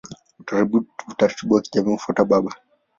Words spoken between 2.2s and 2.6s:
baba.